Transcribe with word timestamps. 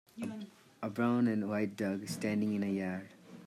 A 0.81 0.89
brown 0.89 1.27
and 1.27 1.47
white 1.47 1.75
dog 1.75 2.07
standing 2.07 2.55
in 2.55 2.63
a 2.63 2.71
yard. 2.71 3.09